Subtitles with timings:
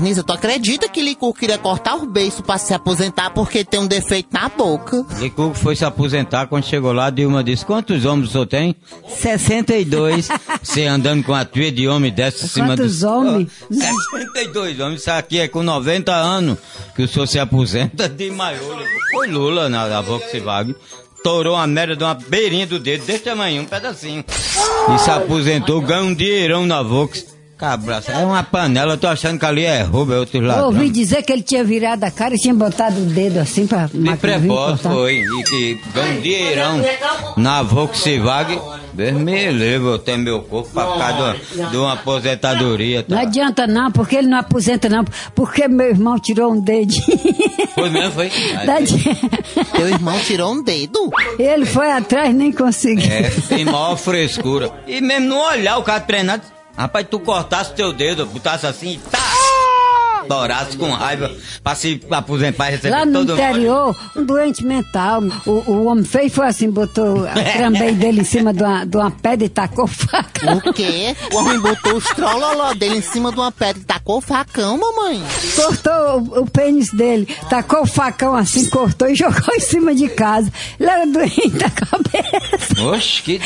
[0.00, 3.86] Nisa, tu acredita que Licurgo queria cortar o beiço pra se aposentar porque tem um
[3.86, 5.04] defeito na boca?
[5.18, 8.76] Licurgo foi se aposentar quando chegou lá, Dilma disse, quantos homens o senhor tem?
[9.08, 10.28] 62.
[10.62, 12.82] Você andando com a tua de homem dessa em cima do...
[12.82, 13.50] Quantos homens?
[13.70, 16.58] 62 homens, isso aqui é com 90 anos
[16.94, 18.82] que o senhor se aposenta de maior.
[19.10, 20.74] Foi Lula na, na Volkswagen.
[21.22, 24.24] Torou a merda de uma beirinha do dedo, desse tamanho, um pedacinho.
[24.94, 27.35] E se aposentou, ganhou um dinheirão na Volkswagen.
[27.58, 30.64] Cabraça, é uma panela, eu tô achando que ali é roubo, é outro Eu lado.
[30.66, 33.86] ouvi dizer que ele tinha virado a cara e tinha botado o dedo assim pra
[33.90, 36.82] De prepósito foi, e que ganhou um dinheirão
[37.38, 38.60] na Volkswagen.
[38.92, 43.04] Deus me livre, eu tenho meu corpo pra ficar de uma, de uma aposentadoria.
[43.08, 43.22] Não Tá?
[43.22, 45.02] adianta não, porque ele não aposenta não,
[45.34, 47.04] porque meu irmão tirou um dedinho.
[47.74, 48.30] Foi mesmo, foi?
[48.66, 48.76] Da
[49.76, 51.10] Teu irmão tirou um dedo?
[51.38, 53.10] Ele foi atrás e nem conseguiu.
[53.10, 54.70] É, tem maior frescura.
[54.86, 56.42] E mesmo não olhar o cara treinado.
[56.76, 59.26] Rapaz, tu cortasse teu dedo, botasse assim e tá.
[60.26, 61.30] Dourasse com raiva
[61.62, 65.22] pra se aposentar e receber Lá no todo interior, um doente mental.
[65.46, 68.96] O, o homem feio foi assim, botou a trambei dele em cima de uma, de
[68.96, 70.56] uma pedra e tacou faca.
[70.64, 71.14] O quê?
[71.32, 74.76] O homem botou os trololó dele em cima de uma pedra e tacou o facão,
[74.78, 75.22] mamãe.
[75.54, 80.08] Cortou o, o pênis dele, tacou o facão assim, cortou e jogou em cima de
[80.08, 80.52] casa.
[80.78, 82.82] Ele era doente da cabeça.
[82.82, 83.40] Oxe, que.